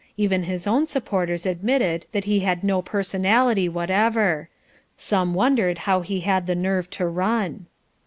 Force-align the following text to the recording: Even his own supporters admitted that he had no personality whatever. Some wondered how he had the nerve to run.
Even 0.17 0.45
his 0.45 0.65
own 0.65 0.87
supporters 0.87 1.45
admitted 1.45 2.07
that 2.11 2.23
he 2.23 2.39
had 2.39 2.63
no 2.63 2.81
personality 2.81 3.69
whatever. 3.69 4.49
Some 4.97 5.35
wondered 5.35 5.77
how 5.85 6.01
he 6.01 6.21
had 6.21 6.47
the 6.47 6.55
nerve 6.55 6.89
to 6.97 7.05
run. 7.05 7.67